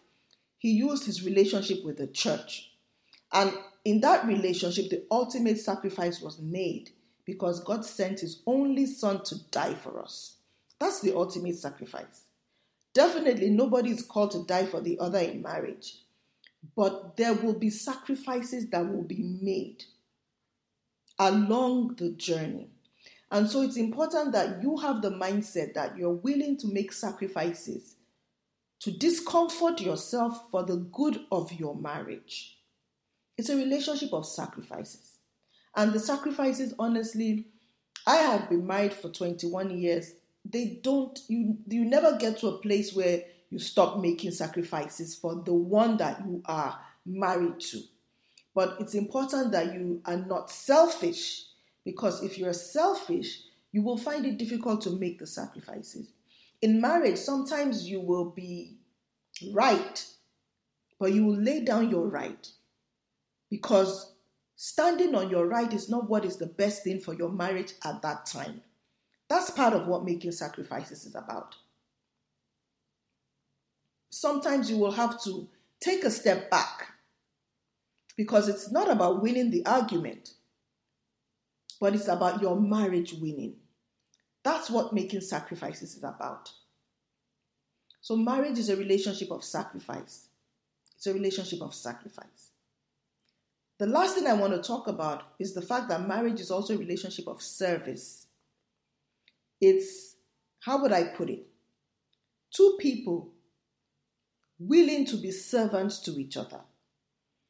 he 0.57 0.71
used 0.71 1.05
his 1.05 1.25
relationship 1.25 1.83
with 1.83 1.97
the 1.97 2.07
church. 2.07 2.71
And 3.33 3.53
in 3.83 3.99
that 3.99 4.25
relationship, 4.25 4.89
the 4.89 5.03
ultimate 5.11 5.59
sacrifice 5.59 6.21
was 6.21 6.39
made 6.39 6.91
because 7.25 7.59
God 7.59 7.83
sent 7.83 8.21
his 8.21 8.41
only 8.47 8.85
son 8.85 9.23
to 9.25 9.43
die 9.51 9.73
for 9.73 10.01
us. 10.01 10.37
That's 10.79 11.01
the 11.01 11.13
ultimate 11.13 11.55
sacrifice. 11.55 12.23
Definitely, 12.93 13.49
nobody 13.49 13.89
is 13.89 14.03
called 14.03 14.31
to 14.31 14.45
die 14.45 14.67
for 14.67 14.79
the 14.79 14.99
other 14.99 15.19
in 15.19 15.41
marriage, 15.41 15.97
but 16.77 17.17
there 17.17 17.33
will 17.33 17.59
be 17.59 17.69
sacrifices 17.69 18.67
that 18.67 18.87
will 18.87 19.03
be 19.03 19.37
made 19.41 19.83
along 21.19 21.95
the 21.95 22.11
journey. 22.11 22.69
And 23.33 23.49
so 23.49 23.63
it's 23.63 23.77
important 23.77 24.31
that 24.33 24.61
you 24.61 24.77
have 24.77 25.01
the 25.01 25.09
mindset 25.09 25.73
that 25.73 25.97
you're 25.97 26.11
willing 26.11 26.55
to 26.57 26.67
make 26.67 26.93
sacrifices 26.93 27.95
to 28.81 28.91
discomfort 28.91 29.81
yourself 29.81 30.51
for 30.51 30.61
the 30.61 30.75
good 30.75 31.21
of 31.31 31.51
your 31.51 31.75
marriage. 31.75 32.59
It's 33.35 33.49
a 33.49 33.55
relationship 33.55 34.13
of 34.13 34.27
sacrifices. 34.27 35.17
And 35.75 35.93
the 35.93 35.99
sacrifices, 35.99 36.75
honestly, 36.77 37.47
I 38.05 38.17
have 38.17 38.49
been 38.49 38.67
married 38.67 38.93
for 38.93 39.09
21 39.09 39.79
years. 39.79 40.13
They 40.45 40.79
don't, 40.83 41.19
you, 41.27 41.57
you 41.67 41.85
never 41.85 42.15
get 42.17 42.37
to 42.39 42.49
a 42.49 42.59
place 42.59 42.93
where 42.93 43.23
you 43.49 43.57
stop 43.57 43.99
making 43.99 44.29
sacrifices 44.31 45.15
for 45.15 45.41
the 45.43 45.55
one 45.55 45.97
that 45.97 46.19
you 46.23 46.43
are 46.45 46.79
married 47.03 47.59
to. 47.61 47.81
But 48.53 48.77
it's 48.79 48.93
important 48.93 49.53
that 49.53 49.73
you 49.73 50.03
are 50.05 50.17
not 50.17 50.51
selfish 50.51 51.45
because 51.85 52.23
if 52.23 52.37
you're 52.37 52.53
selfish, 52.53 53.41
you 53.71 53.81
will 53.81 53.97
find 53.97 54.25
it 54.25 54.37
difficult 54.37 54.81
to 54.81 54.91
make 54.91 55.19
the 55.19 55.27
sacrifices. 55.27 56.07
In 56.61 56.79
marriage, 56.79 57.17
sometimes 57.17 57.89
you 57.89 57.99
will 57.99 58.29
be 58.29 58.77
right, 59.51 60.05
but 60.99 61.11
you 61.11 61.25
will 61.25 61.35
lay 61.35 61.63
down 61.63 61.89
your 61.89 62.07
right 62.07 62.47
because 63.49 64.13
standing 64.55 65.15
on 65.15 65.29
your 65.29 65.47
right 65.47 65.73
is 65.73 65.89
not 65.89 66.09
what 66.09 66.23
is 66.25 66.37
the 66.37 66.45
best 66.45 66.83
thing 66.83 66.99
for 66.99 67.13
your 67.13 67.29
marriage 67.29 67.73
at 67.83 68.01
that 68.01 68.25
time. 68.25 68.61
That's 69.27 69.49
part 69.49 69.73
of 69.73 69.87
what 69.87 70.05
making 70.05 70.31
sacrifices 70.31 71.05
is 71.05 71.15
about. 71.15 71.55
Sometimes 74.09 74.69
you 74.69 74.77
will 74.77 74.91
have 74.91 75.21
to 75.23 75.49
take 75.79 76.03
a 76.03 76.11
step 76.11 76.49
back 76.51 76.93
because 78.15 78.47
it's 78.47 78.71
not 78.71 78.89
about 78.89 79.21
winning 79.21 79.49
the 79.49 79.65
argument, 79.65 80.33
but 81.79 81.95
it's 81.95 82.07
about 82.07 82.41
your 82.41 82.59
marriage 82.59 83.13
winning. 83.13 83.55
That's 84.43 84.69
what 84.69 84.93
making 84.93 85.21
sacrifices 85.21 85.95
is 85.95 86.03
about. 86.03 86.51
So, 88.01 88.15
marriage 88.17 88.59
is 88.59 88.69
a 88.69 88.75
relationship 88.75 89.31
of 89.31 89.43
sacrifice. 89.43 90.27
It's 90.95 91.07
a 91.07 91.13
relationship 91.13 91.61
of 91.61 91.73
sacrifice. 91.73 92.51
The 93.79 93.87
last 93.87 94.15
thing 94.15 94.27
I 94.27 94.33
want 94.33 94.53
to 94.53 94.61
talk 94.61 94.87
about 94.87 95.23
is 95.39 95.53
the 95.53 95.61
fact 95.61 95.89
that 95.89 96.07
marriage 96.07 96.39
is 96.39 96.51
also 96.51 96.75
a 96.75 96.77
relationship 96.77 97.27
of 97.27 97.41
service. 97.41 98.27
It's, 99.59 100.15
how 100.59 100.81
would 100.81 100.91
I 100.91 101.05
put 101.05 101.29
it? 101.29 101.47
Two 102.53 102.77
people 102.79 103.31
willing 104.59 105.05
to 105.05 105.17
be 105.17 105.31
servants 105.31 105.99
to 105.99 106.19
each 106.19 106.37
other. 106.37 106.61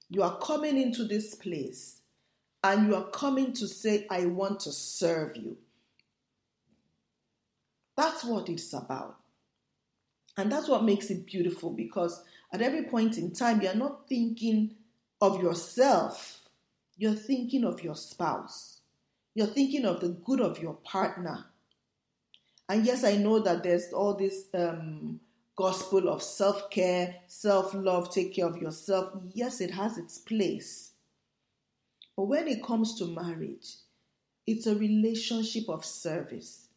You 0.10 0.24
are 0.24 0.38
coming 0.38 0.80
into 0.80 1.04
this 1.04 1.36
place 1.36 2.02
and 2.63 2.88
you 2.88 2.95
are 2.95 3.10
coming 3.10 3.54
to 3.54 3.67
say, 3.67 4.08
I 4.10 4.26
want 4.26 4.62
to 4.62 4.71
serve 4.71 5.36
you. 5.36 5.58
That's 7.97 8.23
what 8.23 8.49
it's 8.49 8.73
about. 8.73 9.17
And 10.38 10.52
that's 10.52 10.67
what 10.67 10.84
makes 10.84 11.12
it 11.12 11.26
beautiful 11.26 11.71
because 11.71 12.23
at 12.52 12.62
every 12.62 12.84
point 12.84 13.17
in 13.17 13.32
time, 13.32 13.62
you're 13.62 13.76
not 13.76 14.08
thinking 14.08 14.76
of 15.21 15.41
yourself, 15.41 16.41
you're 16.97 17.13
thinking 17.13 17.65
of 17.65 17.84
your 17.84 17.95
spouse, 17.95 18.80
you're 19.36 19.47
thinking 19.47 19.86
of 19.86 19.99
the 19.99 20.10
good 20.10 20.41
of 20.41 20.60
your 20.60 20.73
partner. 20.84 21.45
And 22.69 22.86
yes, 22.86 23.04
I 23.04 23.17
know 23.17 23.39
that 23.39 23.63
there's 23.63 23.91
all 23.93 24.15
this 24.15 24.45
um, 24.54 25.19
gospel 25.56 26.10
of 26.10 26.23
self 26.23 26.69
care, 26.71 27.15
self 27.28 27.73
love, 27.73 28.12
take 28.12 28.34
care 28.36 28.47
of 28.47 28.58
yourself. 28.58 29.13
Yes, 29.34 29.62
it 29.62 29.71
has 29.71 29.97
its 29.97 30.17
place. 30.17 30.93
But 32.15 32.26
when 32.26 32.47
it 32.47 32.63
comes 32.63 32.97
to 32.99 33.06
marriage, 33.08 33.76
it's 34.45 34.67
a 34.67 34.76
relationship 34.76 35.69
of 35.69 35.86
service 35.86 36.67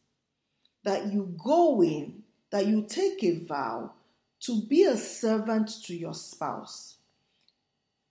that 0.83 1.11
you 1.11 1.35
go 1.43 1.81
in, 1.83 2.23
that 2.49 2.65
you 2.65 2.85
take 2.87 3.23
a 3.23 3.39
vow 3.39 3.91
to 4.39 4.61
be 4.63 4.83
a 4.83 4.97
servant 4.97 5.69
to 5.83 5.95
your 5.95 6.13
spouse. 6.13 6.95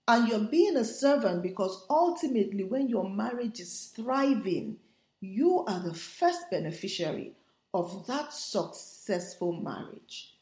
And 0.08 0.28
you're 0.28 0.38
being 0.40 0.76
a 0.76 0.84
servant 0.84 1.42
because 1.42 1.84
ultimately, 1.90 2.64
when 2.64 2.88
your 2.88 3.08
marriage 3.08 3.60
is 3.60 3.92
thriving, 3.96 4.76
you 5.20 5.64
are 5.66 5.80
the 5.80 5.94
first 5.94 6.50
beneficiary 6.50 7.32
of 7.74 8.06
that 8.06 8.32
successful 8.32 9.52
marriage. 9.52 10.34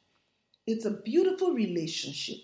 It's 0.67 0.85
a 0.85 0.91
beautiful 0.91 1.53
relationship, 1.53 2.39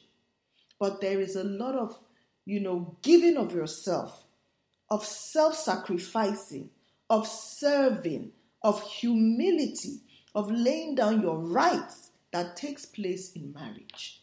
but 0.78 1.00
there 1.00 1.20
is 1.20 1.36
a 1.36 1.44
lot 1.44 1.74
of, 1.74 1.98
you 2.46 2.60
know, 2.60 2.96
giving 3.02 3.36
of 3.36 3.52
yourself, 3.52 4.24
of 4.90 5.04
self 5.04 5.54
sacrificing, 5.54 6.70
of 7.08 7.26
serving, 7.26 8.32
of 8.62 8.82
humility, 8.82 10.00
of 10.34 10.50
laying 10.50 10.94
down 10.94 11.22
your 11.22 11.38
rights 11.38 12.10
that 12.32 12.56
takes 12.56 12.86
place 12.86 13.32
in 13.32 13.52
marriage. 13.52 14.22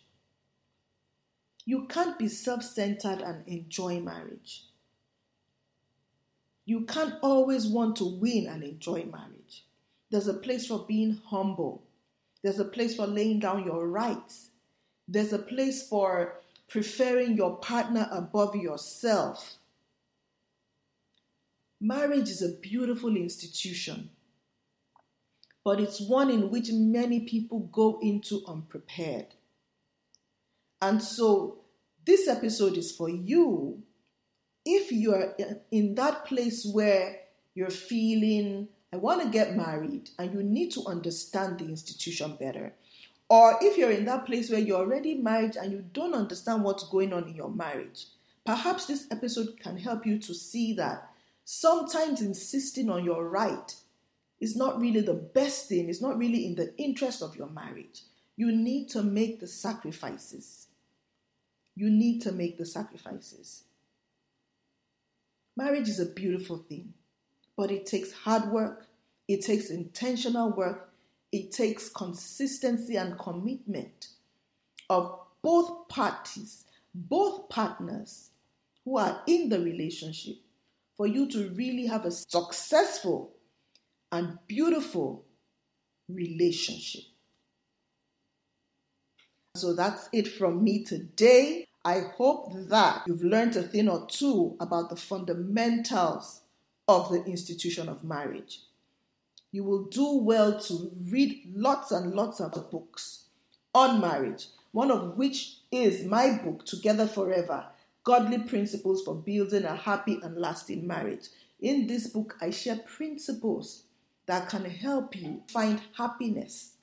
You 1.66 1.86
can't 1.88 2.18
be 2.18 2.28
self 2.28 2.64
centered 2.64 3.22
and 3.22 3.48
enjoy 3.48 4.00
marriage. 4.00 4.64
You 6.66 6.82
can't 6.82 7.16
always 7.22 7.68
want 7.68 7.96
to 7.98 8.06
win 8.06 8.48
and 8.48 8.64
enjoy 8.64 9.04
marriage. 9.04 9.66
There's 10.10 10.28
a 10.28 10.34
place 10.34 10.68
for 10.68 10.86
being 10.86 11.22
humble. 11.26 11.84
There's 12.44 12.60
a 12.60 12.66
place 12.66 12.96
for 12.96 13.08
laying 13.08 13.40
down 13.40 13.66
your 13.66 13.88
rights. 13.88 14.50
There's 15.08 15.34
a 15.34 15.40
place 15.40 15.88
for 15.88 16.40
preferring 16.68 17.36
your 17.36 17.58
partner 17.58 18.08
above 18.12 18.56
yourself. 18.56 19.58
Marriage 21.80 22.30
is 22.30 22.42
a 22.42 22.58
beautiful 22.60 23.16
institution, 23.16 24.10
but 25.64 25.80
it's 25.80 26.02
one 26.02 26.32
in 26.32 26.50
which 26.50 26.72
many 26.72 27.20
people 27.20 27.60
go 27.72 28.00
into 28.02 28.44
unprepared. 28.48 29.28
And 30.82 31.04
so, 31.04 31.60
this 32.06 32.28
episode 32.28 32.78
is 32.78 32.92
for 32.92 33.10
you 33.10 33.84
if 34.66 34.92
you're 34.92 35.36
in 35.72 35.96
that 35.96 36.26
place 36.26 36.66
where 36.66 37.20
you're 37.54 37.70
feeling, 37.70 38.68
I 38.92 38.98
want 38.98 39.22
to 39.22 39.30
get 39.30 39.56
married, 39.56 40.10
and 40.20 40.34
you 40.34 40.44
need 40.44 40.72
to 40.72 40.86
understand 40.86 41.60
the 41.60 41.66
institution 41.66 42.36
better. 42.40 42.74
Or 43.30 43.58
if 43.62 43.78
you're 43.78 43.92
in 43.92 44.06
that 44.06 44.26
place 44.26 44.50
where 44.50 44.60
you're 44.60 44.80
already 44.80 45.16
married 45.16 45.56
and 45.56 45.72
you 45.72 45.86
don't 45.94 46.14
understand 46.14 46.64
what's 46.64 46.90
going 46.90 47.14
on 47.14 47.28
in 47.28 47.36
your 47.36 47.50
marriage, 47.50 48.08
perhaps 48.46 48.86
this 48.86 49.08
episode 49.12 49.60
can 49.60 49.78
help 49.78 50.06
you 50.06 50.18
to 50.20 50.34
see 50.34 50.74
that 50.74 51.07
sometimes 51.50 52.22
insisting 52.22 52.90
on 52.90 53.06
your 53.06 53.30
right 53.30 53.74
is 54.42 54.58
not 54.58 54.82
really 54.82 55.00
the 55.00 55.14
best 55.14 55.70
thing, 55.70 55.88
it's 55.88 56.02
not 56.02 56.18
really 56.18 56.46
in 56.46 56.56
the 56.56 56.76
interest 56.78 57.22
of 57.22 57.38
your 57.38 57.48
marriage. 57.48 58.02
You 58.36 58.52
need 58.52 58.90
to 58.90 59.02
make 59.02 59.40
the 59.40 59.48
sacrifices. 59.48 60.68
You 61.74 61.90
need 61.90 62.22
to 62.24 62.34
make 62.34 62.58
the 62.58 62.66
sacrifices. 62.66 63.64
Marriage 65.56 65.88
is 65.88 66.02
a 66.02 66.06
beautiful 66.06 66.58
thing, 66.58 66.94
but 67.56 67.72
it 67.72 67.86
takes 67.86 68.12
hard 68.12 68.52
work, 68.52 68.86
it 69.30 69.42
takes 69.42 69.70
intentional 69.70 70.52
work, 70.52 70.90
it 71.32 71.54
takes 71.54 71.88
consistency 71.88 72.98
and 72.98 73.18
commitment 73.18 74.10
of 74.90 75.18
both 75.42 75.88
parties, 75.88 76.66
both 76.94 77.48
partners 77.48 78.32
who 78.84 78.98
are 78.98 79.22
in 79.28 79.48
the 79.48 79.62
relationship 79.62 80.36
for 80.98 81.08
you 81.08 81.28
to 81.30 81.50
really 81.52 81.86
have 81.86 82.06
a 82.06 82.12
successful 82.12 83.32
and 84.12 84.40
beautiful 84.48 85.26
relationship. 86.10 87.04
So 89.56 89.74
that's 89.74 90.10
it 90.12 90.28
from 90.28 90.64
me 90.64 90.84
today. 90.84 91.68
I 91.86 92.02
hope 92.18 92.52
that 92.70 93.04
you've 93.08 93.24
learned 93.24 93.56
a 93.56 93.64
thing 93.64 93.88
or 93.88 94.08
two 94.08 94.56
about 94.60 94.90
the 94.90 94.96
fundamentals 94.96 96.42
of 96.88 97.10
the 97.12 97.24
institution 97.26 97.88
of 97.88 98.04
marriage. 98.04 98.62
You 99.52 99.64
will 99.64 99.86
do 99.86 100.18
well 100.18 100.60
to 100.60 100.92
read 101.06 101.54
lots 101.56 101.92
and 101.92 102.14
lots 102.14 102.40
of 102.40 102.70
books 102.70 103.26
on 103.74 104.02
marriage, 104.02 104.48
one 104.72 104.92
of 104.92 105.18
which 105.18 105.58
is 105.72 106.06
my 106.06 106.38
book, 106.38 106.66
Together 106.66 107.08
Forever 107.08 107.66
Godly 108.08 108.40
Principles 108.40 109.04
for 109.04 109.16
Building 109.16 109.66
a 109.66 109.76
Happy 109.76 110.18
and 110.24 110.38
Lasting 110.38 110.88
Marriage. 110.88 111.28
In 111.60 111.88
this 111.88 112.08
book, 112.08 112.38
I 112.40 112.52
share 112.52 112.78
principles 112.78 113.84
that 114.28 114.48
can 114.48 114.64
help 114.64 115.14
you 115.14 115.42
find 115.52 115.82
happiness 115.98 116.76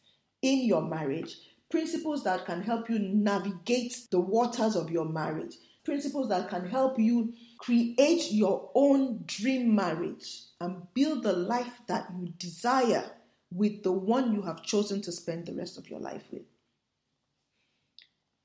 in 0.43 0.67
your 0.67 0.83
marriage 0.83 1.39
principles 1.71 2.23
that 2.25 2.45
can 2.45 2.63
help 2.63 2.91
you 2.91 2.99
navigate 2.99 4.07
the 4.11 4.21
waters 4.21 4.77
of 4.77 4.91
your 4.91 5.07
marriage, 5.07 5.57
principles 5.83 6.29
that 6.29 6.49
can 6.49 6.69
help 6.69 6.99
you 7.01 7.33
create 7.59 8.31
your 8.31 8.71
own 8.75 9.25
dream 9.27 9.75
marriage 9.75 10.43
and 10.61 10.83
build 10.93 11.23
the 11.23 11.33
life 11.33 11.81
that 11.89 12.07
you 12.17 12.29
desire 12.39 13.11
with 13.51 13.83
the 13.83 13.91
one 13.91 14.35
you 14.35 14.43
have 14.43 14.63
chosen 14.63 15.01
to 15.01 15.11
spend 15.11 15.47
the 15.47 15.55
rest 15.55 15.79
of 15.79 15.89
your 15.89 16.01
life 16.01 16.23
with. 16.31 16.43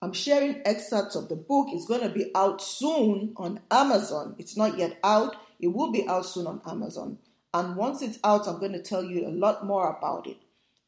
I'm 0.02 0.14
sharing 0.14 0.62
excerpts 0.66 1.16
of 1.16 1.28
the 1.28 1.36
book. 1.36 1.68
It's 1.72 1.86
going 1.86 2.02
to 2.02 2.10
be 2.10 2.32
out 2.34 2.62
soon 2.62 3.34
on 3.36 3.60
Amazon. 3.70 4.36
It's 4.38 4.56
not 4.56 4.78
yet 4.78 4.98
out. 5.04 5.36
It 5.60 5.68
will 5.68 5.92
be 5.92 6.08
out 6.08 6.26
soon 6.26 6.48
on 6.48 6.62
Amazon. 6.66 7.18
And 7.54 7.76
once 7.76 8.02
it's 8.02 8.20
out, 8.24 8.48
I'm 8.48 8.60
going 8.60 8.74
to 8.74 8.82
tell 8.82 9.04
you 9.04 9.28
a 9.28 9.30
lot 9.30 9.66
more 9.66 9.98
about 9.98 10.28
it. 10.28 10.38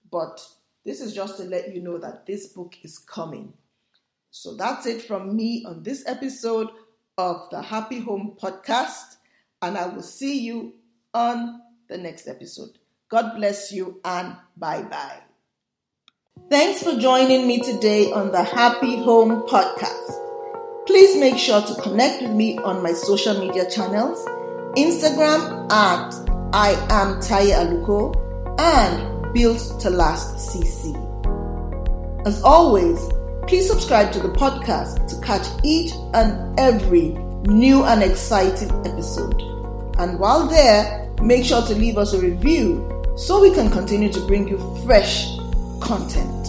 But 0.10 0.46
this 0.86 1.02
is 1.02 1.14
just 1.14 1.38
to 1.38 1.44
let 1.44 1.74
you 1.74 1.82
know 1.82 1.98
that 1.98 2.26
this 2.26 2.48
book 2.48 2.76
is 2.84 2.98
coming. 2.98 3.54
So 4.30 4.56
that's 4.56 4.86
it 4.86 5.02
from 5.02 5.36
me 5.36 5.66
on 5.68 5.84
this 5.84 6.04
episode 6.08 6.70
of 7.18 7.50
the 7.52 7.62
Happy 7.62 8.00
Home 8.00 8.38
Podcast. 8.42 9.18
And 9.62 9.78
I 9.78 9.88
will 9.88 10.04
see 10.04 10.40
you 10.40 10.74
on 11.14 11.62
the 11.90 11.98
next 11.98 12.28
episode. 12.28 12.78
God 13.10 13.36
bless 13.36 13.74
you 13.74 14.00
and 14.06 14.38
bye 14.56 14.84
bye. 14.84 15.31
Thanks 16.50 16.82
for 16.82 16.98
joining 16.98 17.46
me 17.46 17.60
today 17.60 18.10
on 18.10 18.32
the 18.32 18.42
Happy 18.42 18.96
Home 19.04 19.44
Podcast. 19.50 20.86
Please 20.88 21.18
make 21.18 21.38
sure 21.38 21.62
to 21.62 21.82
connect 21.82 22.22
with 22.22 22.32
me 22.32 22.58
on 22.60 22.82
my 22.82 22.94
social 22.94 23.38
media 23.38 23.70
channels 23.70 24.26
Instagram 24.78 25.70
at 25.70 26.14
I 26.54 26.72
am 26.90 27.20
Taiye 27.20 27.52
Aluko 27.52 28.16
and 28.62 29.34
Built 29.34 29.78
to 29.82 29.90
Last 29.90 30.36
CC. 30.38 30.96
As 32.26 32.42
always, 32.44 32.98
please 33.50 33.68
subscribe 33.70 34.14
to 34.14 34.20
the 34.20 34.30
podcast 34.30 35.08
to 35.10 35.20
catch 35.26 35.46
each 35.66 35.92
and 36.14 36.58
every 36.58 37.10
new 37.44 37.84
and 37.84 38.02
exciting 38.02 38.72
episode. 38.86 39.42
And 40.00 40.18
while 40.18 40.48
there, 40.48 41.14
make 41.22 41.44
sure 41.44 41.62
to 41.68 41.76
leave 41.76 41.98
us 41.98 42.14
a 42.14 42.22
review 42.22 42.88
so 43.18 43.42
we 43.42 43.54
can 43.54 43.70
continue 43.70 44.14
to 44.14 44.26
bring 44.28 44.48
you 44.48 44.58
fresh 44.86 45.41
content. 45.82 46.41